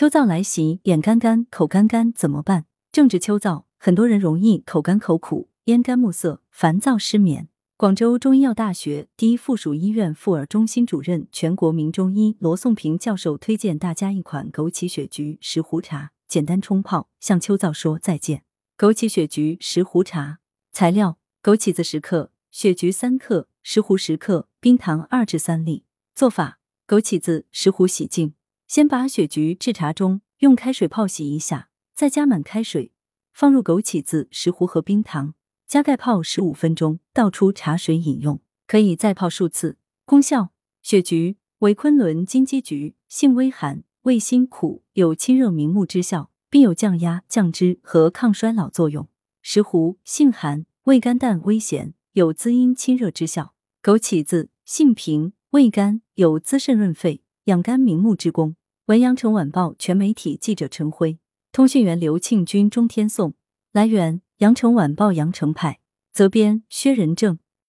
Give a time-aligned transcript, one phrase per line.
[0.00, 2.64] 秋燥来袭，眼干干、口干干怎么办？
[2.90, 7.50] 正值秋燥，很多人容易口干口苦、咽干目涩、烦躁失眠。
[7.76, 18.44] 广州中医药大学第一附属医院妇儿中心主任、全国名中医罗颂平教授推荐大家一款枸杞血菊石斛茶，简单冲泡，向秋燥说再见。
[18.78, 20.38] 枸杞血菊石斛茶
[20.72, 25.84] 材料：枸杞子十克，血菊三克，石斛十克，冰糖二至三粒。
[26.14, 28.32] 做法：枸杞子、石斛洗净，
[28.70, 32.92] 先把雪菊置茶中，用开水泡洗一下，再加满开水，
[33.32, 35.34] 放入枸杞子、石斛和冰糖。
[35.66, 39.76] 加盖泡十五分钟，倒出茶水饮用，可以再泡数次。
[40.04, 49.08] 功效：雪菊为昆仑金鸡菊，性微寒，味辛苦，有清热明目之效，并有降压、降脂和抗衰老作用。
[49.42, 53.52] 石斛性寒，味甘淡微咸，有滋阴清热之效。
[53.82, 58.54] 枸杞子性平，味甘，有滋肾润肺、养肝明目之功。
[58.90, 61.20] 文阳城晚报全媒体记者陈辉，
[61.52, 63.34] 通讯员刘庆军钟天颂。
[63.70, 64.20] 来源。
[64.38, 65.78] 阳城晚报阳城派
[66.12, 67.38] 责编薛仁正